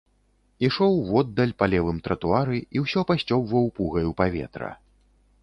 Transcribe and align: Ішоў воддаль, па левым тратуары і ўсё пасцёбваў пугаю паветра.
Ішоў 0.67 0.95
воддаль, 1.09 1.53
па 1.59 1.65
левым 1.73 1.99
тратуары 2.07 2.57
і 2.79 2.83
ўсё 2.85 3.05
пасцёбваў 3.13 3.71
пугаю 3.79 4.09
паветра. 4.25 4.73